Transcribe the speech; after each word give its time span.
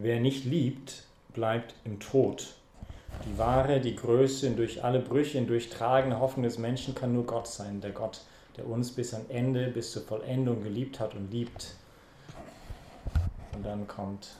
wer 0.00 0.20
nicht 0.20 0.44
liebt, 0.44 1.04
bleibt 1.34 1.74
im 1.84 2.00
Tod. 2.00 2.54
Die 3.26 3.38
wahre, 3.38 3.80
die 3.80 3.94
Größe 3.94 4.50
durch 4.50 4.82
alle 4.82 5.00
Brüche 5.00 5.40
durch 5.42 5.70
tragende 5.70 6.18
Hoffnung 6.18 6.44
des 6.44 6.58
Menschen 6.58 6.94
kann 6.94 7.12
nur 7.12 7.24
Gott 7.24 7.46
sein, 7.46 7.80
der 7.80 7.92
Gott, 7.92 8.22
der 8.56 8.66
uns 8.66 8.90
bis 8.90 9.14
am 9.14 9.22
Ende, 9.28 9.68
bis 9.68 9.92
zur 9.92 10.02
Vollendung 10.02 10.62
geliebt 10.62 10.98
hat 10.98 11.14
und 11.14 11.30
liebt. 11.30 11.76
Und 13.54 13.64
dann 13.64 13.86
kommt 13.86 14.30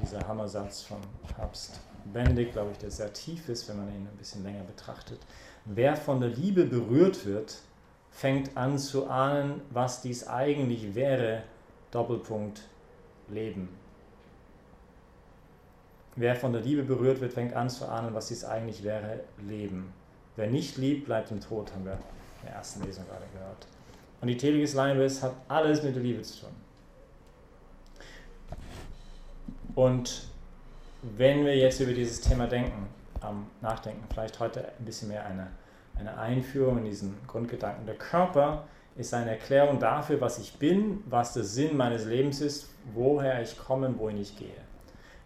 dieser 0.00 0.26
Hammersatz 0.26 0.82
von 0.82 0.98
Papst 1.36 1.80
Benedikt, 2.12 2.52
glaube 2.52 2.72
ich, 2.72 2.78
der 2.78 2.90
sehr 2.90 3.12
tief 3.12 3.48
ist, 3.48 3.68
wenn 3.68 3.76
man 3.76 3.88
ihn 3.88 4.06
ein 4.06 4.16
bisschen 4.18 4.42
länger 4.42 4.64
betrachtet. 4.64 5.20
Wer 5.64 5.96
von 5.96 6.20
der 6.20 6.30
Liebe 6.30 6.64
berührt 6.64 7.26
wird, 7.26 7.58
fängt 8.10 8.56
an 8.56 8.78
zu 8.78 9.08
ahnen, 9.08 9.62
was 9.70 10.02
dies 10.02 10.26
eigentlich 10.26 10.94
wäre, 10.94 11.42
Doppelpunkt 11.90 12.62
Leben. 13.28 13.81
Wer 16.16 16.36
von 16.36 16.52
der 16.52 16.62
Liebe 16.62 16.82
berührt 16.82 17.20
wird, 17.20 17.32
fängt 17.32 17.54
an 17.54 17.70
zu 17.70 17.88
ahnen, 17.88 18.14
was 18.14 18.28
dies 18.28 18.44
eigentlich 18.44 18.84
wäre, 18.84 19.20
Leben. 19.48 19.92
Wer 20.36 20.48
nicht 20.48 20.76
liebt, 20.76 21.06
bleibt 21.06 21.30
im 21.30 21.40
Tod, 21.40 21.72
haben 21.72 21.84
wir 21.84 21.92
in 21.92 22.46
der 22.46 22.56
ersten 22.56 22.84
Lesung 22.84 23.06
gerade 23.06 23.24
gehört. 23.32 23.66
Und 24.20 24.28
die 24.28 24.36
des 24.36 24.74
Leibes 24.74 25.22
hat 25.22 25.34
alles 25.48 25.82
mit 25.82 25.94
der 25.94 26.02
Liebe 26.02 26.22
zu 26.22 26.42
tun. 26.42 26.50
Und 29.74 30.28
wenn 31.02 31.44
wir 31.44 31.56
jetzt 31.56 31.80
über 31.80 31.92
dieses 31.92 32.20
Thema 32.20 32.46
denken, 32.46 32.86
ähm, 33.24 33.46
nachdenken, 33.60 34.04
vielleicht 34.12 34.38
heute 34.40 34.68
ein 34.78 34.84
bisschen 34.84 35.08
mehr 35.08 35.24
eine, 35.24 35.48
eine 35.98 36.16
Einführung 36.18 36.78
in 36.78 36.84
diesen 36.84 37.16
Grundgedanken. 37.26 37.86
Der 37.86 37.96
Körper 37.96 38.64
ist 38.96 39.14
eine 39.14 39.30
Erklärung 39.30 39.78
dafür, 39.78 40.20
was 40.20 40.38
ich 40.38 40.54
bin, 40.54 41.02
was 41.06 41.34
der 41.34 41.44
Sinn 41.44 41.76
meines 41.76 42.04
Lebens 42.04 42.40
ist, 42.40 42.68
woher 42.92 43.40
ich 43.42 43.58
komme 43.58 43.92
wohin 43.98 44.18
ich 44.18 44.36
gehe. 44.36 44.50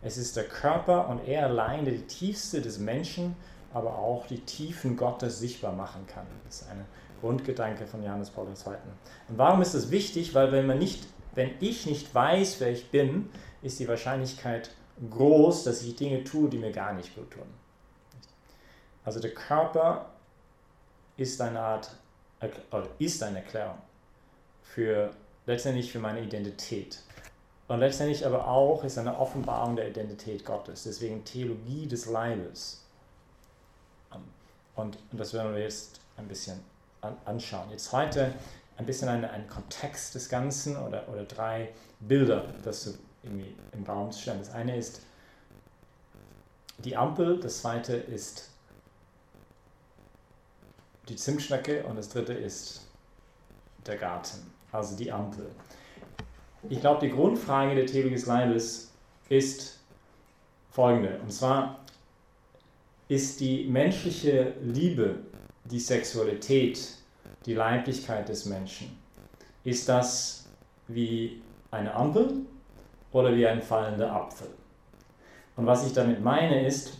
Es 0.06 0.18
ist 0.18 0.36
der 0.36 0.44
Körper 0.44 1.08
und 1.08 1.26
er 1.26 1.46
allein, 1.46 1.84
der 1.84 1.94
die 1.94 2.06
Tiefste 2.06 2.60
des 2.60 2.78
Menschen, 2.78 3.34
aber 3.74 3.98
auch 3.98 4.28
die 4.28 4.38
Tiefen 4.38 4.96
Gottes 4.96 5.40
sichtbar 5.40 5.72
machen 5.72 6.06
kann. 6.06 6.24
Das 6.44 6.62
ist 6.62 6.70
ein 6.70 6.84
Grundgedanke 7.20 7.88
von 7.88 8.04
Johannes 8.04 8.30
Paul 8.30 8.46
II. 8.46 8.74
Und 9.28 9.36
warum 9.36 9.62
ist 9.62 9.74
das 9.74 9.90
wichtig? 9.90 10.32
Weil 10.32 10.52
wenn 10.52 10.64
man 10.64 10.78
nicht, 10.78 11.08
wenn 11.34 11.50
ich 11.58 11.86
nicht 11.86 12.14
weiß, 12.14 12.60
wer 12.60 12.70
ich 12.70 12.88
bin, 12.92 13.30
ist 13.62 13.80
die 13.80 13.88
Wahrscheinlichkeit 13.88 14.70
groß, 15.10 15.64
dass 15.64 15.82
ich 15.82 15.96
Dinge 15.96 16.22
tue, 16.22 16.48
die 16.48 16.58
mir 16.58 16.70
gar 16.70 16.92
nicht 16.92 17.12
gut 17.16 17.32
tun. 17.32 17.48
Also 19.04 19.18
der 19.18 19.34
Körper 19.34 20.12
ist 21.16 21.40
eine 21.40 21.58
Art, 21.58 21.90
oder 22.70 22.86
ist 23.00 23.24
eine 23.24 23.38
Erklärung 23.38 23.78
für 24.62 25.10
letztendlich 25.46 25.90
für 25.90 25.98
meine 25.98 26.20
Identität. 26.20 27.02
Und 27.68 27.80
letztendlich 27.80 28.24
aber 28.24 28.46
auch 28.46 28.84
ist 28.84 28.96
eine 28.96 29.18
Offenbarung 29.18 29.76
der 29.76 29.88
Identität 29.88 30.44
Gottes. 30.44 30.84
Deswegen 30.84 31.24
Theologie 31.24 31.86
des 31.86 32.06
Leibes. 32.06 32.82
Und, 34.76 34.98
das 35.12 35.32
werden 35.32 35.54
wir 35.54 35.62
jetzt 35.62 36.00
ein 36.16 36.28
bisschen 36.28 36.60
anschauen. 37.24 37.70
Jetzt 37.70 37.92
heute 37.92 38.34
ein 38.76 38.86
bisschen 38.86 39.08
einen, 39.08 39.24
einen 39.24 39.48
Kontext 39.48 40.14
des 40.14 40.28
Ganzen 40.28 40.76
oder, 40.76 41.08
oder 41.08 41.24
drei 41.24 41.70
Bilder, 42.00 42.44
das 42.62 42.84
so 42.84 42.94
irgendwie 43.22 43.54
im 43.72 43.84
Raum 43.84 44.12
zu 44.12 44.20
stellen. 44.20 44.38
Das 44.38 44.50
eine 44.50 44.76
ist 44.76 45.00
die 46.78 46.96
Ampel, 46.96 47.40
das 47.40 47.60
zweite 47.62 47.96
ist 47.96 48.50
die 51.08 51.16
Zimtschnecke 51.16 51.84
und 51.84 51.96
das 51.96 52.10
dritte 52.10 52.34
ist 52.34 52.82
der 53.86 53.96
Garten, 53.96 54.52
also 54.72 54.96
die 54.96 55.10
Ampel. 55.10 55.50
Ich 56.68 56.80
glaube, 56.80 57.06
die 57.06 57.12
Grundfrage 57.12 57.74
der 57.74 57.86
Theologie 57.86 58.14
des 58.14 58.26
Leibes 58.26 58.92
ist 59.28 59.80
folgende. 60.70 61.18
Und 61.22 61.32
zwar 61.32 61.78
ist 63.08 63.40
die 63.40 63.64
menschliche 63.64 64.54
Liebe, 64.62 65.16
die 65.64 65.78
Sexualität, 65.78 66.96
die 67.44 67.54
Leiblichkeit 67.54 68.28
des 68.28 68.46
Menschen, 68.46 68.98
ist 69.64 69.88
das 69.88 70.46
wie 70.88 71.40
eine 71.70 71.94
Ampel 71.94 72.32
oder 73.12 73.34
wie 73.34 73.46
ein 73.46 73.62
fallender 73.62 74.12
Apfel? 74.12 74.48
Und 75.56 75.66
was 75.66 75.86
ich 75.86 75.92
damit 75.92 76.22
meine 76.22 76.66
ist, 76.66 76.98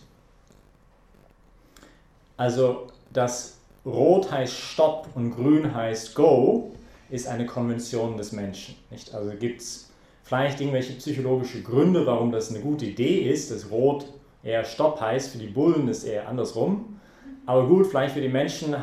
also 2.37 2.87
das 3.11 3.59
Rot 3.85 4.31
heißt 4.31 4.53
Stopp 4.53 5.07
und 5.15 5.31
Grün 5.31 5.73
heißt 5.73 6.15
Go, 6.15 6.71
ist 7.09 7.27
eine 7.27 7.45
Konvention 7.45 8.17
des 8.17 8.31
Menschen. 8.31 8.75
Nicht? 8.91 9.13
Also 9.13 9.31
gibt 9.31 9.61
es 9.61 9.91
vielleicht 10.23 10.59
irgendwelche 10.59 10.93
psychologische 10.93 11.61
Gründe, 11.61 12.05
warum 12.05 12.31
das 12.31 12.49
eine 12.49 12.59
gute 12.59 12.85
Idee 12.85 13.29
ist, 13.29 13.51
dass 13.51 13.71
Rot 13.71 14.05
eher 14.43 14.63
Stopp 14.63 14.99
heißt, 14.99 15.31
für 15.31 15.37
die 15.37 15.47
Bullen 15.47 15.87
ist 15.87 16.03
eher 16.03 16.27
andersrum. 16.27 16.99
Aber 17.45 17.67
gut, 17.67 17.87
vielleicht 17.87 18.13
für 18.13 18.21
die 18.21 18.29
Menschen 18.29 18.75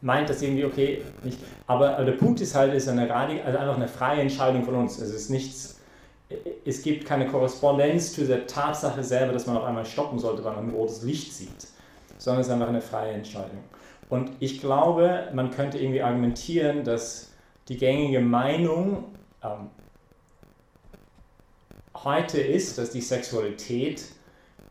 meint 0.00 0.28
das 0.28 0.42
irgendwie 0.42 0.64
okay, 0.64 1.02
nicht. 1.22 1.38
Aber 1.66 2.04
der 2.04 2.12
Punkt 2.12 2.40
ist 2.40 2.54
halt, 2.54 2.74
es 2.74 2.84
ist 2.84 2.88
eine 2.88 3.12
also 3.14 3.58
einfach 3.58 3.76
eine 3.76 3.88
freie 3.88 4.20
Entscheidung 4.20 4.64
von 4.64 4.74
uns. 4.74 4.98
Es 4.98 5.14
ist 5.14 5.30
nichts, 5.30 5.80
es 6.64 6.82
gibt 6.82 7.04
keine 7.04 7.26
Korrespondenz 7.28 8.12
zu 8.12 8.26
der 8.26 8.46
Tatsache 8.46 9.02
selber, 9.04 9.32
dass 9.32 9.46
man 9.46 9.56
auf 9.56 9.64
einmal 9.64 9.86
stoppen 9.86 10.18
sollte, 10.18 10.42
weil 10.42 10.54
man 10.56 10.68
ein 10.68 10.74
rotes 10.74 11.02
Licht 11.02 11.32
sieht, 11.32 11.68
sondern 12.18 12.40
es 12.40 12.48
ist 12.48 12.52
einfach 12.52 12.68
eine 12.68 12.80
freie 12.80 13.12
Entscheidung. 13.12 13.62
Und 14.08 14.32
ich 14.40 14.60
glaube, 14.60 15.28
man 15.32 15.50
könnte 15.50 15.78
irgendwie 15.78 16.02
argumentieren, 16.02 16.84
dass 16.84 17.31
die 17.68 17.76
gängige 17.76 18.20
Meinung 18.20 19.04
ähm, 19.42 19.70
heute 21.94 22.40
ist, 22.40 22.78
dass 22.78 22.90
die 22.90 23.00
Sexualität 23.00 24.04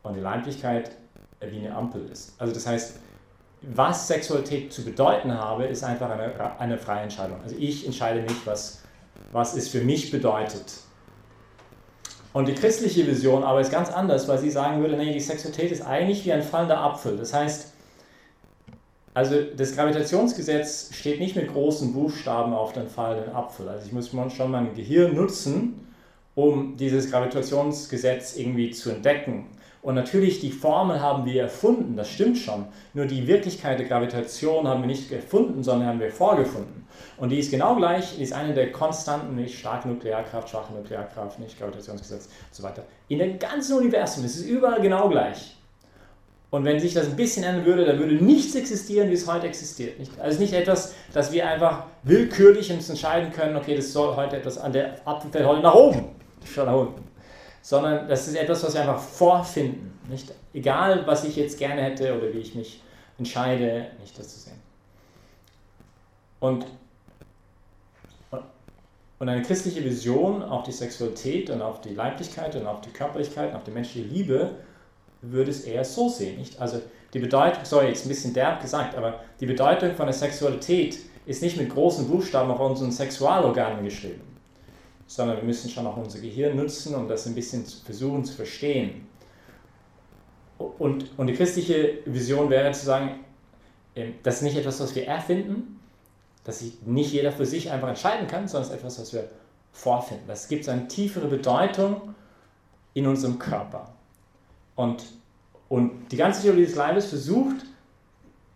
und 0.04 0.16
die 0.16 0.20
Leiblichkeit 0.20 0.92
wie 1.40 1.60
eine 1.60 1.76
Ampel 1.76 2.08
ist. 2.10 2.36
Also 2.40 2.54
das 2.54 2.68
heißt, 2.68 3.00
was 3.62 4.08
Sexualität 4.08 4.74
zu 4.74 4.84
bedeuten 4.84 5.34
habe, 5.34 5.66
ist 5.66 5.84
einfach 5.84 6.10
eine, 6.10 6.60
eine 6.60 6.78
freie 6.78 7.04
Entscheidung. 7.04 7.40
Also 7.44 7.56
ich 7.58 7.86
entscheide 7.86 8.22
nicht, 8.22 8.46
was, 8.46 8.82
was 9.32 9.56
es 9.56 9.70
für 9.70 9.82
mich 9.82 10.12
bedeutet. 10.12 10.82
Und 12.34 12.48
die 12.48 12.56
christliche 12.56 13.06
Vision 13.06 13.44
aber 13.44 13.60
ist 13.60 13.72
ganz 13.72 13.90
anders, 13.90 14.28
weil 14.28 14.38
sie 14.40 14.50
sagen 14.50 14.82
würde, 14.82 14.96
nee, 14.98 15.14
die 15.14 15.20
Sexualität 15.20 15.72
ist 15.72 15.82
eigentlich 15.82 16.26
wie 16.26 16.32
ein 16.32 16.42
fallender 16.42 16.80
Apfel. 16.80 17.18
Das 17.18 17.34
heißt, 17.34 17.71
also 19.14 19.36
das 19.58 19.76
Gravitationsgesetz 19.76 20.92
steht 20.94 21.20
nicht 21.20 21.36
mit 21.36 21.52
großen 21.52 21.94
Buchstaben 21.94 22.54
auf 22.54 22.72
den 22.74 22.88
fallenden 22.88 23.36
Apfel. 23.36 23.68
Also 23.68 23.86
ich 23.86 23.92
muss 23.92 24.12
schon 24.34 24.52
mein 24.52 24.74
Gehirn 24.74 25.16
nutzen, 25.16 25.88
um 26.36 26.78
dieses 26.78 27.12
Gravitationsgesetz 27.12 28.38
irgendwie 28.38 28.72
zu 28.72 28.90
entdecken. 28.90 29.48
Und 29.82 29.96
natürlich, 29.96 30.40
die 30.40 30.52
Formel 30.52 31.02
haben 31.02 31.26
wir 31.26 31.42
erfunden, 31.42 31.96
das 31.98 32.10
stimmt 32.10 32.38
schon. 32.38 32.68
Nur 32.94 33.08
die 33.08 33.28
Wirklichkeit 33.28 33.80
der 33.80 33.88
Gravitation 33.88 34.68
haben 34.68 34.82
wir 34.82 34.88
nicht 34.88 35.12
erfunden, 35.12 35.64
sondern 35.64 35.90
haben 35.90 36.00
wir 36.00 36.12
vorgefunden. 36.12 36.86
Und 37.18 37.30
die 37.30 37.40
ist 37.40 37.52
genau 37.52 37.76
gleich, 37.76 38.20
ist 38.20 38.32
eine 38.32 38.54
der 38.54 38.72
Konstanten, 38.72 39.36
nicht 39.36 39.58
starke 39.58 39.88
Nuklearkraft, 39.88 40.50
schwache 40.50 40.74
Nuklearkraft, 40.74 41.40
nicht 41.40 41.58
Gravitationsgesetz 41.58 42.26
und 42.26 42.56
so 42.56 42.64
weiter. 42.64 42.84
In 43.08 43.20
dem 43.20 43.40
ganzen 43.40 43.78
Universum, 43.78 44.24
es 44.24 44.36
ist 44.36 44.48
überall 44.48 44.82
genau 44.82 45.10
gleich. 45.10 45.58
Und 46.52 46.66
wenn 46.66 46.82
sich 46.82 46.94
das 46.94 47.08
ein 47.08 47.16
bisschen 47.16 47.46
ändern 47.46 47.66
würde, 47.66 47.86
dann 47.86 47.98
würde 47.98 48.16
nichts 48.16 48.56
existieren, 48.56 49.10
wie 49.10 49.14
es 49.14 49.26
heute 49.26 49.48
existiert. 49.48 49.98
Nicht? 49.98 50.20
Also 50.20 50.38
nicht 50.38 50.52
etwas, 50.52 50.94
dass 51.14 51.32
wir 51.32 51.48
einfach 51.48 51.86
willkürlich 52.04 52.72
uns 52.74 52.90
entscheiden 52.90 53.32
können, 53.32 53.56
okay, 53.56 53.74
das 53.74 53.94
soll 53.94 54.18
heute 54.18 54.36
etwas 54.36 54.58
an 54.58 54.74
der 54.74 54.96
Apfel 55.08 55.32
fällt 55.32 55.46
heute 55.46 55.62
nach 55.62 55.74
oben, 55.74 56.10
schon 56.44 56.66
nach 56.66 56.76
unten. 56.76 57.04
Sondern 57.62 58.08
das 58.10 58.28
ist 58.28 58.36
etwas, 58.36 58.64
was 58.64 58.74
wir 58.74 58.82
einfach 58.82 59.00
vorfinden. 59.00 59.98
Nicht? 60.10 60.34
Egal, 60.54 61.08
was 61.08 61.24
ich 61.24 61.38
jetzt 61.38 61.58
gerne 61.58 61.82
hätte 61.84 62.18
oder 62.18 62.34
wie 62.34 62.40
ich 62.40 62.54
mich 62.54 62.84
entscheide, 63.18 63.88
nicht 64.02 64.20
das 64.20 64.28
zu 64.28 64.40
sehen. 64.42 64.60
Und, 66.42 66.66
und 69.20 69.30
eine 69.30 69.42
christliche 69.42 69.86
Vision 69.86 70.44
auf 70.44 70.64
die 70.64 70.74
Sexualität 70.74 71.50
und 71.50 71.62
auf 71.62 71.80
die 71.80 71.94
Leiblichkeit 71.94 72.56
und 72.58 72.68
auf 72.68 72.82
die 72.82 72.90
Körperlichkeit 72.90 73.52
und 73.52 73.56
auf 73.56 73.64
die 73.64 73.72
menschliche 73.72 74.06
Liebe 74.06 74.56
würde 75.22 75.52
es 75.52 75.62
eher 75.62 75.86
so 75.86 76.10
sehen. 76.10 76.38
Nicht? 76.40 76.60
Also 76.60 76.82
die 77.14 77.20
Bedeutung, 77.20 77.64
sorry, 77.64 77.88
jetzt 77.88 78.06
ein 78.06 78.10
bisschen 78.10 78.34
derb 78.34 78.62
gesagt, 78.62 78.96
aber 78.96 79.22
die 79.40 79.46
Bedeutung 79.46 79.96
von 79.96 80.06
der 80.06 80.14
Sexualität 80.14 80.98
ist 81.26 81.42
nicht 81.42 81.58
mit 81.58 81.70
großen 81.70 82.08
Buchstaben 82.08 82.52
auf 82.52 82.60
unseren 82.60 82.92
Sexualorganen 82.92 83.84
geschrieben, 83.84 84.22
sondern 85.08 85.38
wir 85.38 85.44
müssen 85.44 85.70
schon 85.70 85.86
auch 85.86 85.98
unser 85.98 86.20
Gehirn 86.20 86.56
nutzen, 86.56 86.96
um 86.96 87.08
das 87.08 87.28
ein 87.28 87.36
bisschen 87.36 87.66
zu 87.66 87.84
versuchen 87.84 88.26
zu 88.26 88.34
verstehen. 88.34 89.08
Und, 90.58 91.18
und 91.18 91.28
die 91.28 91.34
christliche 91.34 92.00
Vision 92.06 92.50
wäre 92.50 92.72
zu 92.72 92.86
sagen, 92.86 93.20
ähm, 93.96 94.16
das 94.24 94.36
ist 94.36 94.42
nicht 94.44 94.58
etwas, 94.58 94.80
was 94.80 94.96
wir 94.96 95.08
erfinden, 95.08 95.80
dass 96.44 96.60
sich 96.60 96.82
nicht 96.86 97.12
jeder 97.12 97.32
für 97.32 97.46
sich 97.46 97.72
einfach 97.72 97.90
entscheiden 97.90 98.28
kann, 98.28 98.48
sondern 98.48 98.70
es 98.70 98.76
ist 98.76 98.80
etwas, 98.80 99.00
was 99.00 99.14
wir 99.14 99.30
vorfinden. 99.72 100.30
Es 100.30 100.48
gibt 100.48 100.68
eine 100.70 100.88
tiefere 100.88 101.28
Bedeutung 101.28 102.16
in 102.94 103.08
unserem 103.08 103.40
Körper. 103.40 103.94
Und, 104.76 105.04
und 105.70 106.12
die 106.12 106.18
ganze 106.18 106.42
Theorie 106.42 106.66
des 106.66 106.76
Leibes 106.76 107.08
versucht, 107.08 107.66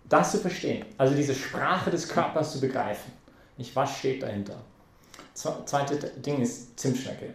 das 0.07 0.31
zu 0.31 0.37
verstehen, 0.37 0.85
also 0.97 1.15
diese 1.15 1.33
Sprache 1.33 1.89
des 1.89 2.07
Körpers 2.07 2.53
zu 2.53 2.61
begreifen. 2.61 3.11
Nicht, 3.57 3.75
was 3.75 3.97
steht 3.97 4.21
dahinter? 4.21 4.57
Zweite 5.33 5.95
Ding 6.21 6.41
ist 6.41 6.79
Zimtschnecke. 6.79 7.33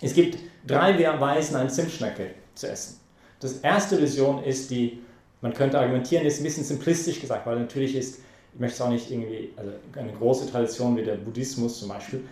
Es 0.00 0.14
gibt 0.14 0.38
drei 0.66 0.98
Weisen, 1.20 1.56
eine 1.56 1.68
Zimtschnecke 1.68 2.30
zu 2.54 2.68
essen. 2.68 3.00
Das 3.40 3.58
erste 3.58 4.00
Vision 4.00 4.42
ist 4.42 4.70
die, 4.70 5.02
man 5.40 5.52
könnte 5.52 5.78
argumentieren, 5.78 6.26
ist 6.26 6.40
ein 6.40 6.44
bisschen 6.44 6.64
simplistisch 6.64 7.20
gesagt, 7.20 7.46
weil 7.46 7.58
natürlich 7.58 7.94
ist, 7.94 8.20
ich 8.54 8.60
möchte 8.60 8.74
es 8.74 8.80
auch 8.80 8.88
nicht 8.88 9.10
irgendwie, 9.10 9.52
also 9.56 9.72
eine 9.96 10.12
große 10.12 10.50
Tradition 10.50 10.96
wie 10.96 11.02
der 11.02 11.16
Buddhismus 11.16 11.78
zum 11.78 11.88
Beispiel, 11.88 12.24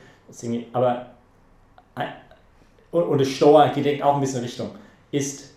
aber 0.72 1.10
und 2.90 3.20
das 3.20 3.28
Stoa 3.28 3.68
geht 3.68 4.02
auch 4.02 4.14
ein 4.14 4.20
bisschen 4.20 4.40
Richtung, 4.40 4.70
ist, 5.12 5.50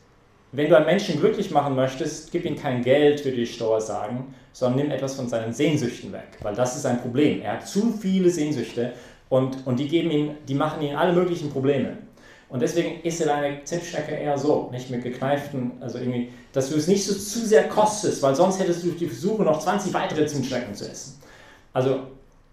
wenn 0.51 0.69
du 0.69 0.77
einen 0.77 0.85
Menschen 0.85 1.19
glücklich 1.19 1.49
machen 1.49 1.75
möchtest, 1.75 2.31
gib 2.31 2.45
ihm 2.45 2.55
kein 2.55 2.83
Geld, 2.83 3.25
würde 3.25 3.37
die 3.37 3.47
Stoa 3.47 3.81
sagen, 3.81 4.35
sondern 4.53 4.83
nimm 4.83 4.91
etwas 4.91 5.15
von 5.15 5.27
seinen 5.27 5.51
Sehnsüchten 5.51 6.13
weg, 6.13 6.37
weil 6.41 6.55
das 6.55 6.77
ist 6.77 6.85
ein 6.85 7.01
Problem. 7.01 7.41
Er 7.41 7.53
hat 7.53 7.67
zu 7.67 7.91
viele 7.91 8.29
Sehnsüchte 8.29 8.93
und, 9.27 9.65
und 9.65 9.79
die, 9.79 9.87
geben 9.87 10.11
ihm, 10.11 10.31
die 10.47 10.53
machen 10.53 10.81
ihm 10.81 10.95
alle 10.95 11.13
möglichen 11.13 11.49
Probleme. 11.49 11.97
Und 12.47 12.61
deswegen 12.61 13.01
ist 13.01 13.19
er 13.19 13.27
deine 13.27 13.63
Zimtschnecke 13.63 14.15
eher 14.15 14.37
so, 14.37 14.69
nicht 14.71 14.89
mit 14.91 15.03
gekneiften, 15.03 15.71
also 15.81 15.97
irgendwie, 15.97 16.29
dass 16.53 16.69
du 16.69 16.77
es 16.77 16.87
nicht 16.87 17.03
so 17.03 17.13
zu 17.13 17.45
sehr 17.45 17.67
kostest, 17.67 18.21
weil 18.21 18.35
sonst 18.35 18.59
hättest 18.59 18.83
du 18.83 18.91
die 18.91 19.07
Versuche, 19.07 19.43
noch 19.43 19.59
20 19.59 19.93
weitere 19.93 20.25
Zimtschnecken 20.27 20.73
zu 20.73 20.89
essen. 20.89 21.19
Also, 21.73 22.07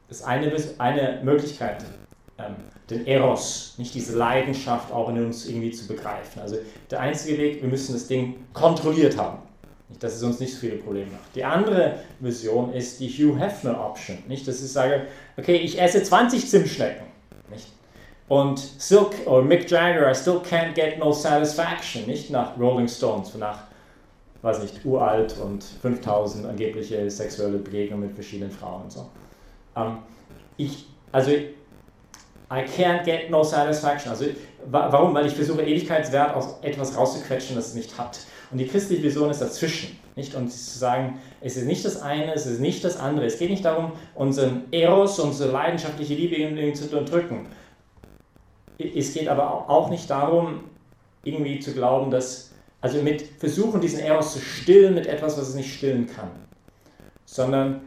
das 0.08 0.20
ist 0.20 0.26
eine, 0.26 0.52
eine 0.78 1.20
Möglichkeit, 1.22 1.84
den 2.90 3.06
Eros, 3.06 3.74
nicht 3.78 3.94
diese 3.94 4.16
Leidenschaft 4.16 4.92
auch 4.92 5.08
in 5.08 5.24
uns 5.24 5.46
irgendwie 5.46 5.70
zu 5.70 5.86
begreifen. 5.86 6.40
Also, 6.40 6.56
der 6.90 7.00
einzige 7.00 7.38
Weg, 7.38 7.62
wir 7.62 7.68
müssen 7.68 7.94
das 7.94 8.06
Ding 8.06 8.44
kontrolliert 8.52 9.16
haben. 9.16 9.38
Nicht, 9.88 10.02
dass 10.02 10.14
es 10.14 10.22
uns 10.22 10.40
nicht 10.40 10.54
so 10.54 10.60
viele 10.60 10.76
Probleme 10.76 11.10
macht. 11.10 11.34
Die 11.34 11.44
andere 11.44 11.98
Vision 12.20 12.72
ist 12.72 13.00
die 13.00 13.08
Hugh 13.08 13.38
Hefner 13.38 13.78
Option. 13.78 14.18
Nicht, 14.28 14.48
dass 14.48 14.62
ich 14.62 14.72
sage, 14.72 15.06
okay, 15.36 15.56
ich 15.56 15.80
esse 15.80 16.02
20 16.02 16.48
Zimtschnecken. 16.48 17.12
Und 18.32 18.58
Silk 18.58 19.26
oder 19.26 19.42
Mick 19.42 19.70
Jagger, 19.70 20.10
I 20.10 20.14
still 20.14 20.38
can't 20.38 20.72
get 20.72 20.98
no 20.98 21.12
satisfaction. 21.12 22.06
Nicht 22.06 22.30
nach 22.30 22.58
Rolling 22.58 22.88
Stones, 22.88 23.34
nach, 23.34 23.64
weiß 24.40 24.62
nicht, 24.62 24.82
uralt 24.86 25.36
und 25.38 25.62
5000 25.62 26.46
angebliche 26.46 27.10
sexuelle 27.10 27.58
Begegnungen 27.58 28.06
mit 28.06 28.14
verschiedenen 28.14 28.50
Frauen 28.50 28.84
und 28.84 28.92
so. 28.92 29.10
Ähm, 29.76 29.98
ich, 30.56 30.86
also, 31.12 31.32
I 32.52 32.64
can't 32.64 33.04
get 33.04 33.31
no 33.31 33.43
satisfaction. 33.43 34.10
Also, 34.10 34.26
warum? 34.66 35.14
Weil 35.14 35.26
ich 35.26 35.34
versuche, 35.34 35.62
Ewigkeitswert 35.62 36.37
aus 36.37 36.56
etwas 36.60 36.96
rauszuquetschen, 36.96 37.56
das 37.56 37.69
es 37.69 37.75
nicht 37.75 37.96
hat. 37.96 38.20
Und 38.50 38.58
die 38.58 38.66
christliche 38.66 39.02
Vision 39.02 39.31
ist 39.31 39.40
dazwischen. 39.40 39.96
Nicht? 40.16 40.34
Und 40.34 40.50
zu 40.50 40.78
sagen, 40.78 41.19
es 41.40 41.56
ist 41.56 41.64
nicht 41.64 41.82
das 41.87 42.02
eine, 42.02 42.34
es 42.34 42.44
ist 42.44 42.60
nicht 42.60 42.84
das 42.84 42.99
andere. 42.99 43.25
Es 43.25 43.38
geht 43.38 43.49
nicht 43.49 43.64
darum, 43.64 43.93
unseren 44.14 44.64
Eros, 44.70 45.19
unsere 45.19 45.50
leidenschaftliche 45.50 46.12
Liebe 46.12 46.37
irgendwie 46.37 46.75
zu 46.75 46.84
unterdrücken. 46.84 47.46
Es 48.78 49.14
geht 49.14 49.28
aber 49.28 49.70
auch 49.70 49.88
nicht 49.88 50.10
darum, 50.10 50.64
irgendwie 51.25 51.60
zu 51.60 51.72
glauben, 51.72 52.10
dass, 52.10 52.50
also 52.82 53.00
mit 53.00 53.22
versuchen, 53.22 53.81
diesen 53.81 54.00
Eros 54.00 54.34
zu 54.34 54.40
stillen 54.40 54.94
mit 54.94 55.06
etwas, 55.06 55.38
was 55.38 55.49
es 55.49 55.54
nicht 55.54 55.72
stillen 55.72 56.06
kann. 56.06 56.31
Sondern 57.25 57.81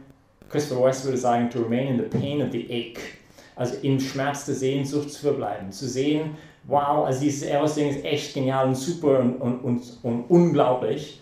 Christopher 0.48 0.84
West 0.84 1.04
würde 1.04 1.18
sagen, 1.18 1.50
to 1.50 1.60
remain 1.60 1.86
in 1.86 1.98
the 1.98 2.18
pain 2.18 2.42
of 2.42 2.50
the 2.50 2.66
ache. 2.68 3.25
Also 3.56 3.74
im 3.82 3.98
Schmerz 3.98 4.44
der 4.44 4.54
Sehnsucht 4.54 5.10
zu 5.10 5.22
verbleiben. 5.22 5.72
Zu 5.72 5.88
sehen, 5.88 6.36
wow, 6.64 7.06
also 7.06 7.20
dieses 7.20 7.42
Eros-Ding 7.42 7.88
ist 7.88 8.04
echt 8.04 8.34
genial 8.34 8.68
und 8.68 8.74
super 8.74 9.18
und, 9.18 9.36
und, 9.40 9.60
und, 9.60 9.98
und 10.02 10.24
unglaublich. 10.28 11.20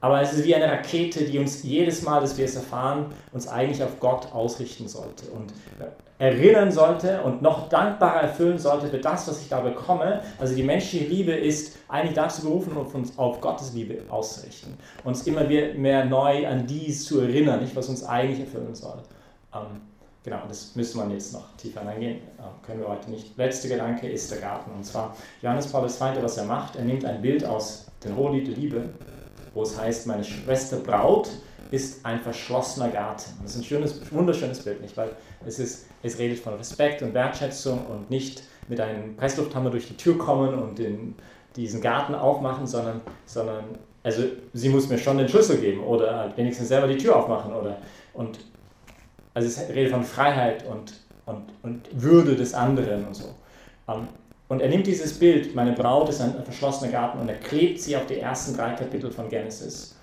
Aber 0.00 0.20
es 0.20 0.34
ist 0.34 0.44
wie 0.44 0.54
eine 0.54 0.70
Rakete, 0.70 1.24
die 1.24 1.38
uns 1.38 1.62
jedes 1.62 2.02
Mal, 2.02 2.20
dass 2.20 2.36
wir 2.36 2.44
es 2.44 2.56
erfahren, 2.56 3.06
uns 3.32 3.48
eigentlich 3.48 3.82
auf 3.82 4.00
Gott 4.00 4.32
ausrichten 4.32 4.86
sollte 4.86 5.30
und 5.30 5.54
erinnern 6.18 6.70
sollte 6.70 7.22
und 7.22 7.40
noch 7.40 7.70
dankbarer 7.70 8.20
erfüllen 8.20 8.58
sollte 8.58 8.88
für 8.88 8.98
das, 8.98 9.26
was 9.26 9.40
ich 9.40 9.48
da 9.48 9.60
bekomme. 9.60 10.20
Also 10.38 10.54
die 10.54 10.62
menschliche 10.62 11.06
Liebe 11.06 11.32
ist 11.32 11.78
eigentlich 11.88 12.14
dazu 12.14 12.42
berufen, 12.42 12.76
uns 12.76 13.18
auf 13.18 13.40
Gottes 13.40 13.72
Liebe 13.72 14.02
auszurichten. 14.10 14.74
Uns 15.04 15.26
immer 15.26 15.44
mehr 15.44 16.04
neu 16.04 16.46
an 16.46 16.66
dies 16.66 17.04
zu 17.06 17.20
erinnern, 17.20 17.60
nicht 17.62 17.74
was 17.74 17.88
uns 17.88 18.04
eigentlich 18.04 18.40
erfüllen 18.40 18.74
soll. 18.74 19.02
Genau, 20.24 20.40
das 20.48 20.74
müsste 20.74 20.96
man 20.96 21.10
jetzt 21.10 21.34
noch 21.34 21.54
tiefer 21.58 21.86
eingehen, 21.86 22.16
äh, 22.38 22.66
können 22.66 22.80
wir 22.80 22.88
heute 22.88 23.10
nicht. 23.10 23.36
Letzter 23.36 23.68
Gedanke 23.68 24.08
ist 24.08 24.30
der 24.30 24.38
Garten. 24.38 24.70
Und 24.70 24.82
zwar 24.82 25.14
Johannes 25.42 25.66
Paulus 25.66 26.00
II, 26.00 26.22
was 26.22 26.38
er 26.38 26.44
macht, 26.44 26.76
er 26.76 26.84
nimmt 26.84 27.04
ein 27.04 27.20
Bild 27.20 27.44
aus 27.44 27.86
den 28.02 28.16
Hohelied 28.16 28.48
der 28.48 28.56
Liebe, 28.56 28.88
wo 29.52 29.62
es 29.62 29.78
heißt, 29.78 30.06
meine 30.06 30.24
Schwester 30.24 30.78
Braut 30.78 31.28
ist 31.70 32.06
ein 32.06 32.20
verschlossener 32.20 32.88
Garten. 32.88 33.32
Das 33.42 33.52
ist 33.52 33.58
ein 33.58 33.64
schönes, 33.64 34.00
wunderschönes 34.10 34.64
Bild, 34.64 34.80
nicht? 34.80 34.96
Weil 34.96 35.10
es, 35.44 35.58
ist, 35.58 35.86
es 36.02 36.18
redet 36.18 36.38
von 36.38 36.54
Respekt 36.54 37.02
und 37.02 37.12
Wertschätzung 37.12 37.84
und 37.86 38.08
nicht 38.08 38.44
mit 38.68 38.80
einem 38.80 39.16
Presslufthammer 39.16 39.68
durch 39.68 39.88
die 39.88 39.96
Tür 39.96 40.16
kommen 40.16 40.54
und 40.54 40.78
den, 40.78 41.16
diesen 41.54 41.82
Garten 41.82 42.14
aufmachen, 42.14 42.66
sondern, 42.66 43.02
sondern 43.26 43.64
also 44.02 44.22
sie 44.54 44.70
muss 44.70 44.88
mir 44.88 44.98
schon 44.98 45.18
den 45.18 45.28
Schlüssel 45.28 45.58
geben 45.58 45.82
oder 45.82 46.32
wenigstens 46.36 46.68
selber 46.68 46.86
die 46.86 46.96
Tür 46.96 47.16
aufmachen 47.16 47.52
oder 47.52 47.78
und 48.14 48.38
also 49.34 49.48
es 49.48 49.68
redet 49.68 49.92
von 49.92 50.04
Freiheit 50.04 50.64
und, 50.66 50.94
und, 51.26 51.42
und 51.62 51.88
Würde 51.92 52.36
des 52.36 52.54
anderen 52.54 53.04
und 53.06 53.14
so. 53.14 53.34
Ähm, 53.88 54.08
und 54.48 54.60
er 54.60 54.68
nimmt 54.68 54.86
dieses 54.86 55.18
Bild, 55.18 55.54
meine 55.54 55.72
Braut 55.72 56.08
ist 56.08 56.20
ein 56.20 56.34
verschlossener 56.44 56.92
Garten, 56.92 57.18
und 57.18 57.28
er 57.28 57.36
klebt 57.36 57.80
sie 57.80 57.96
auf 57.96 58.06
die 58.06 58.20
ersten 58.20 58.56
drei 58.56 58.72
Kapitel 58.74 59.10
von 59.10 59.28
Genesis, 59.28 59.96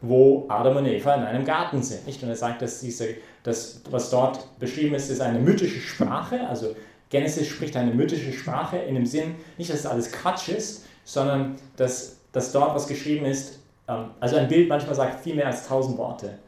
wo 0.00 0.46
Adam 0.48 0.76
und 0.76 0.86
Eva 0.86 1.14
in 1.14 1.24
einem 1.24 1.44
Garten 1.44 1.82
sind. 1.82 2.06
Nicht? 2.06 2.22
Und 2.22 2.28
er 2.28 2.36
sagt, 2.36 2.62
dass 2.62 2.80
diese, 2.80 3.08
das, 3.42 3.82
was 3.90 4.10
dort 4.10 4.58
beschrieben 4.58 4.94
ist, 4.94 5.10
ist 5.10 5.20
eine 5.20 5.40
mythische 5.40 5.80
Sprache. 5.80 6.46
Also 6.48 6.76
Genesis 7.10 7.48
spricht 7.48 7.76
eine 7.76 7.92
mythische 7.92 8.32
Sprache 8.32 8.78
in 8.78 8.94
dem 8.94 9.06
Sinn, 9.06 9.34
nicht, 9.56 9.70
dass 9.70 9.80
es 9.80 9.86
alles 9.86 10.12
Quatsch 10.12 10.48
ist, 10.48 10.84
sondern 11.04 11.56
dass, 11.76 12.18
dass 12.32 12.52
dort 12.52 12.74
was 12.74 12.86
geschrieben 12.86 13.26
ist. 13.26 13.58
Ähm, 13.88 14.10
also 14.20 14.36
ein 14.36 14.48
Bild 14.48 14.68
manchmal 14.68 14.94
sagt 14.94 15.20
viel 15.24 15.34
mehr 15.34 15.46
als 15.46 15.66
tausend 15.66 15.98
Worte. 15.98 16.38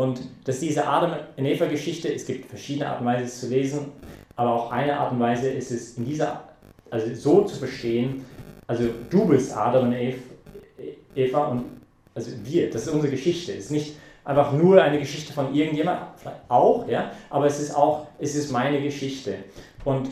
Und 0.00 0.22
dass 0.44 0.60
diese 0.60 0.86
Adam- 0.86 1.12
und 1.36 1.44
Eva-Geschichte, 1.44 2.10
es 2.10 2.24
gibt 2.24 2.46
verschiedene 2.46 2.88
Arten 2.88 3.04
und 3.04 3.12
Weise 3.12 3.24
es 3.24 3.38
zu 3.38 3.48
lesen, 3.48 3.92
aber 4.34 4.54
auch 4.54 4.72
eine 4.72 4.98
Art 4.98 5.12
und 5.12 5.20
Weise 5.20 5.50
ist 5.50 5.70
es 5.70 5.98
in 5.98 6.06
dieser, 6.06 6.42
also 6.88 7.14
so 7.14 7.42
zu 7.42 7.56
verstehen, 7.56 8.24
also 8.66 8.84
du 9.10 9.26
bist 9.26 9.54
Adam 9.54 9.88
und 9.88 9.96
Eva 11.14 11.48
und 11.48 11.64
also 12.14 12.30
wir, 12.42 12.70
das 12.70 12.86
ist 12.86 12.94
unsere 12.94 13.10
Geschichte. 13.10 13.52
Es 13.52 13.66
ist 13.66 13.72
nicht 13.72 13.96
einfach 14.24 14.54
nur 14.54 14.82
eine 14.82 14.98
Geschichte 14.98 15.34
von 15.34 15.54
irgendjemand, 15.54 16.00
vielleicht 16.16 16.48
auch, 16.48 16.88
ja, 16.88 17.12
aber 17.28 17.44
es 17.44 17.60
ist 17.60 17.76
auch, 17.76 18.06
es 18.18 18.34
ist 18.34 18.50
meine 18.50 18.80
Geschichte. 18.80 19.34
Und, 19.84 20.08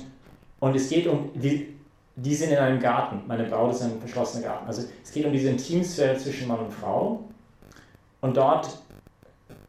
und 0.60 0.76
es 0.76 0.90
geht 0.90 1.06
um, 1.06 1.30
die, 1.34 1.78
die 2.14 2.34
sind 2.34 2.50
in 2.50 2.58
einem 2.58 2.78
Garten, 2.78 3.22
meine 3.26 3.44
Braut 3.44 3.72
ist 3.72 3.80
ein 3.80 3.98
verschlossener 4.00 4.48
Garten. 4.48 4.66
Also 4.66 4.82
es 5.02 5.12
geht 5.12 5.24
um 5.24 5.32
diese 5.32 5.48
Intimsphäre 5.48 6.18
zwischen 6.18 6.46
Mann 6.46 6.58
und 6.58 6.74
Frau. 6.74 7.24
Und 8.20 8.36
dort 8.36 8.68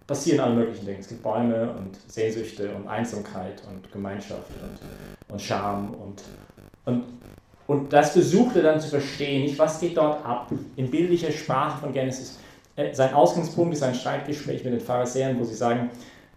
passieren 0.09 0.39
alle 0.39 0.55
möglichen 0.55 0.87
Dinge. 0.87 0.97
Es 0.99 1.07
gibt 1.07 1.21
Bäume 1.21 1.71
und 1.71 1.95
Sehnsüchte 2.07 2.73
und 2.73 2.87
Einsamkeit 2.87 3.61
und 3.69 3.91
Gemeinschaft 3.91 4.49
und, 4.59 5.31
und 5.31 5.39
Scham 5.39 5.93
und, 5.93 6.23
und, 6.85 7.03
und 7.67 7.93
das 7.93 8.13
versuchte 8.13 8.63
dann 8.63 8.79
zu 8.79 8.89
verstehen, 8.89 9.43
nicht 9.43 9.59
was 9.59 9.79
geht 9.79 9.97
dort 9.97 10.25
ab 10.25 10.51
in 10.75 10.89
bildlicher 10.89 11.31
Sprache 11.31 11.79
von 11.79 11.93
Genesis. 11.93 12.39
Äh, 12.75 12.91
sein 12.91 13.13
Ausgangspunkt 13.13 13.75
ist 13.75 13.83
ein 13.83 13.93
Streitgespräch 13.93 14.63
mit 14.63 14.73
den 14.73 14.79
Pharisäern, 14.79 15.39
wo 15.39 15.43
sie 15.43 15.53
sagen, 15.53 15.91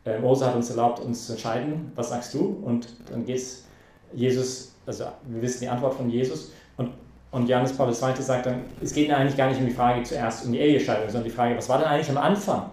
äh, 0.04 0.18
Mose 0.18 0.46
hat 0.46 0.54
uns 0.54 0.68
erlaubt, 0.68 1.00
uns 1.00 1.26
zu 1.26 1.32
entscheiden, 1.32 1.92
was 1.94 2.10
sagst 2.10 2.34
du? 2.34 2.62
Und 2.62 2.88
dann 3.10 3.24
geht 3.24 3.36
es 3.36 3.64
Jesus, 4.12 4.74
also 4.84 5.06
wir 5.26 5.40
wissen 5.40 5.60
die 5.62 5.68
Antwort 5.70 5.94
von 5.94 6.10
Jesus 6.10 6.52
und 6.76 6.90
und 7.30 7.48
Johannes 7.48 7.74
Paul 7.74 7.88
II. 7.88 7.94
sagt 7.94 8.44
dann, 8.44 8.64
es 8.82 8.92
geht 8.92 9.10
eigentlich 9.10 9.38
gar 9.38 9.48
nicht 9.48 9.58
um 9.58 9.66
die 9.66 9.72
Frage 9.72 10.02
zuerst 10.02 10.44
um 10.44 10.52
die 10.52 10.58
Ehescheidung, 10.58 11.06
sondern 11.06 11.24
die 11.24 11.34
Frage, 11.34 11.56
was 11.56 11.66
war 11.66 11.78
denn 11.78 11.88
eigentlich 11.88 12.10
am 12.10 12.18
Anfang? 12.18 12.68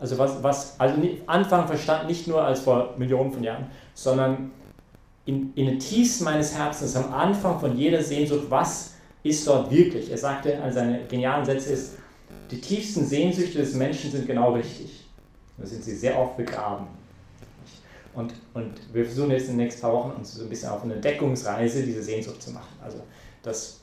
Also 0.00 0.16
was, 0.16 0.42
was 0.42 0.80
also 0.80 0.96
Anfang 1.26 1.66
verstanden 1.66 2.06
nicht 2.06 2.26
nur 2.26 2.42
als 2.42 2.60
vor 2.60 2.94
Millionen 2.96 3.30
von 3.30 3.44
Jahren, 3.44 3.66
sondern 3.94 4.50
in, 5.26 5.52
in 5.54 5.66
den 5.66 5.78
Tiefsten 5.78 6.24
meines 6.24 6.56
Herzens, 6.56 6.96
am 6.96 7.12
Anfang 7.12 7.60
von 7.60 7.76
jeder 7.76 8.02
Sehnsucht, 8.02 8.46
was 8.48 8.94
ist 9.22 9.46
dort 9.46 9.70
wirklich? 9.70 10.10
Er 10.10 10.18
sagte, 10.18 10.60
an 10.62 10.72
seine 10.72 11.04
genialen 11.04 11.44
Sätze 11.44 11.72
ist, 11.72 11.98
die 12.50 12.60
tiefsten 12.60 13.04
Sehnsüchte 13.04 13.58
des 13.58 13.74
Menschen 13.74 14.10
sind 14.10 14.26
genau 14.26 14.54
richtig. 14.54 15.04
Da 15.58 15.66
sind 15.66 15.84
sie 15.84 15.94
sehr 15.94 16.18
oft 16.18 16.36
begraben. 16.36 16.86
Und, 18.14 18.32
und 18.54 18.72
wir 18.92 19.04
versuchen 19.04 19.30
jetzt 19.30 19.44
in 19.44 19.50
den 19.50 19.58
nächsten 19.58 19.82
paar 19.82 19.92
Wochen 19.92 20.10
uns 20.12 20.34
so 20.34 20.42
ein 20.42 20.48
bisschen 20.48 20.70
auf 20.70 20.82
eine 20.82 20.94
Entdeckungsreise 20.94 21.84
diese 21.84 22.02
Sehnsucht 22.02 22.42
zu 22.42 22.50
machen. 22.50 22.74
Also, 22.82 22.98
dass, 23.42 23.80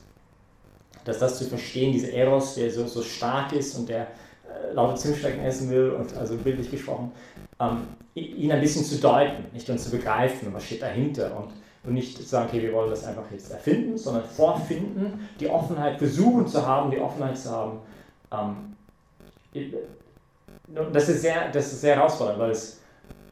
dass 1.04 1.18
das 1.18 1.38
zu 1.38 1.44
verstehen, 1.44 1.92
dieser 1.92 2.12
Eros, 2.12 2.56
der 2.56 2.70
so, 2.70 2.86
so 2.86 3.02
stark 3.02 3.52
ist 3.52 3.78
und 3.78 3.88
der 3.88 4.08
laute 4.72 4.96
Zimtschnecken 4.96 5.44
essen 5.44 5.70
will, 5.70 5.90
und 5.90 6.16
also 6.16 6.36
bildlich 6.36 6.70
gesprochen, 6.70 7.12
ähm, 7.60 7.82
ihn 8.14 8.52
ein 8.52 8.60
bisschen 8.60 8.84
zu 8.84 8.96
deuten, 8.96 9.44
nicht 9.52 9.68
und 9.70 9.78
zu 9.78 9.90
begreifen, 9.90 10.52
was 10.52 10.64
steht 10.64 10.82
dahinter 10.82 11.36
und, 11.36 11.52
und 11.84 11.94
nicht 11.94 12.16
zu 12.16 12.22
sagen, 12.22 12.48
okay, 12.48 12.62
wir 12.62 12.72
wollen 12.72 12.90
das 12.90 13.04
einfach 13.04 13.30
jetzt 13.30 13.50
erfinden, 13.50 13.96
sondern 13.96 14.24
vorfinden, 14.24 15.28
die 15.40 15.48
Offenheit 15.48 15.98
versuchen 15.98 16.46
zu 16.46 16.66
haben, 16.66 16.90
die 16.90 16.98
Offenheit 16.98 17.38
zu 17.38 17.50
haben. 17.50 17.78
Ähm, 18.32 19.72
das, 20.92 21.08
ist 21.08 21.22
sehr, 21.22 21.50
das 21.50 21.72
ist 21.72 21.80
sehr 21.80 21.96
herausfordernd, 21.96 22.38
weil, 22.38 22.50
es, 22.50 22.80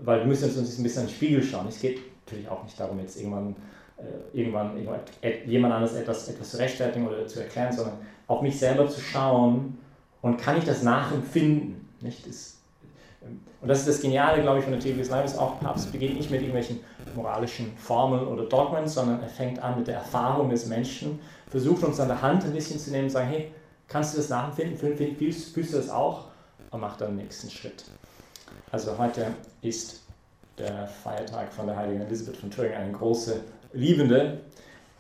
weil 0.01 0.21
wir 0.21 0.27
müssen 0.27 0.45
uns 0.45 0.79
ein 0.79 0.83
bisschen 0.83 1.03
an 1.03 1.07
den 1.07 1.15
Spiegel 1.15 1.43
schauen. 1.43 1.69
Es 1.69 1.81
geht 1.81 2.01
natürlich 2.25 2.49
auch 2.49 2.63
nicht 2.65 2.79
darum, 2.79 2.99
jetzt 3.01 3.17
irgendwann 3.17 3.57
äh, 3.99 4.37
irgendwann, 4.37 4.77
irgendwann 4.77 5.01
jemand 5.47 5.75
anderes 5.75 5.95
etwas, 5.97 6.29
etwas 6.29 6.51
zu 6.51 6.59
rechtfertigen 6.59 7.07
oder 7.07 7.27
zu 7.27 7.41
erklären, 7.41 7.73
sondern 7.73 7.95
auf 8.27 8.43
mich 8.43 8.59
selber 8.59 8.89
zu 8.89 9.01
schauen 9.01 9.79
und 10.23 10.39
kann 10.39 10.59
ich 10.59 10.65
das 10.65 10.83
nachempfinden. 10.83 11.89
Nicht? 12.01 12.27
Das, 12.27 12.59
ähm, 13.25 13.41
und 13.61 13.69
das 13.69 13.81
ist 13.81 13.89
das 13.89 14.01
Geniale, 14.01 14.43
glaube 14.43 14.59
ich, 14.59 14.65
von 14.65 14.73
der 14.73 14.81
Theorie 14.81 14.99
des 14.99 15.11
Leibes. 15.11 15.37
Auch 15.37 15.61
Papst 15.61 15.93
beginnt 15.93 16.17
nicht 16.17 16.31
mit 16.31 16.41
irgendwelchen 16.41 16.81
moralischen 17.15 17.77
Formeln 17.77 18.27
oder 18.27 18.45
Dogmen, 18.45 18.87
sondern 18.87 19.21
er 19.23 19.29
fängt 19.29 19.63
an 19.63 19.79
mit 19.79 19.87
der 19.87 19.97
Erfahrung 19.97 20.51
des 20.51 20.67
Menschen, 20.67 21.19
versucht 21.49 21.85
uns 21.85 22.01
an 22.01 22.09
der 22.09 22.21
Hand 22.21 22.45
ein 22.45 22.53
bisschen 22.53 22.79
zu 22.79 22.91
nehmen 22.91 23.05
und 23.05 23.11
sagen, 23.11 23.29
hey, 23.29 23.53
kannst 23.89 24.15
du 24.15 24.19
das 24.19 24.29
nachempfinden? 24.29 24.77
Fühlst, 25.17 25.55
fühlst 25.55 25.73
du 25.73 25.77
das 25.79 25.91
auch? 25.91 26.27
Und 26.71 26.81
mach 26.81 26.97
dann 26.97 27.17
den 27.17 27.25
nächsten 27.25 27.51
Schritt. 27.51 27.85
Also 28.73 28.99
heute 28.99 29.29
ist 29.63 30.03
der 30.59 30.87
Feiertag 30.87 31.53
von 31.53 31.67
der 31.67 31.77
heiligen 31.77 32.01
Elisabeth 32.03 32.37
von 32.37 32.51
Thüringen 32.51 32.77
eine 32.77 32.93
große 32.93 33.41
Liebende. 33.73 34.41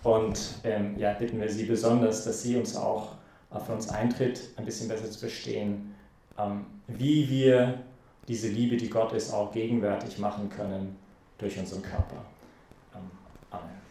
Und 0.02 0.38
ähm, 0.64 0.96
ja, 0.98 1.14
bitten 1.14 1.40
wir 1.40 1.48
sie 1.48 1.64
besonders, 1.64 2.24
dass 2.24 2.42
sie 2.42 2.56
uns 2.56 2.76
auch 2.76 3.15
für 3.50 3.72
uns 3.72 3.88
eintritt, 3.88 4.40
ein 4.56 4.64
bisschen 4.64 4.88
besser 4.88 5.10
zu 5.10 5.18
verstehen, 5.18 5.94
ähm, 6.38 6.66
wie 6.86 7.28
wir 7.28 7.78
diese 8.28 8.48
Liebe, 8.48 8.76
die 8.76 8.90
Gott 8.90 9.12
ist, 9.12 9.32
auch 9.32 9.52
gegenwärtig 9.52 10.18
machen 10.18 10.50
können 10.50 10.96
durch 11.38 11.58
unseren 11.58 11.82
Körper. 11.82 12.24
Ähm, 12.94 13.10
Amen. 13.50 13.85